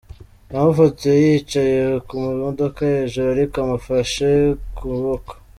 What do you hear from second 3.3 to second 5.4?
ariko amufashe ku kuboko.